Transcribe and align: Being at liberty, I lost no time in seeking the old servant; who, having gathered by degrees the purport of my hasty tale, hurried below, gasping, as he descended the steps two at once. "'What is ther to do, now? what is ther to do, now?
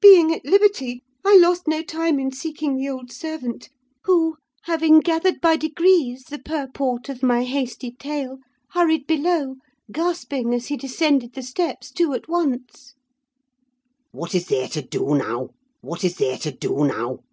Being 0.00 0.32
at 0.32 0.44
liberty, 0.44 1.02
I 1.26 1.36
lost 1.36 1.66
no 1.66 1.82
time 1.82 2.20
in 2.20 2.30
seeking 2.30 2.76
the 2.76 2.88
old 2.88 3.10
servant; 3.10 3.70
who, 4.04 4.36
having 4.66 5.00
gathered 5.00 5.40
by 5.40 5.56
degrees 5.56 6.22
the 6.30 6.38
purport 6.38 7.08
of 7.08 7.24
my 7.24 7.42
hasty 7.42 7.90
tale, 7.90 8.38
hurried 8.70 9.08
below, 9.08 9.56
gasping, 9.90 10.54
as 10.54 10.68
he 10.68 10.76
descended 10.76 11.32
the 11.32 11.42
steps 11.42 11.90
two 11.90 12.12
at 12.12 12.28
once. 12.28 12.94
"'What 14.12 14.32
is 14.32 14.46
ther 14.46 14.68
to 14.68 14.80
do, 14.80 15.16
now? 15.16 15.48
what 15.80 16.04
is 16.04 16.14
ther 16.14 16.36
to 16.36 16.52
do, 16.52 16.84
now? 16.86 17.24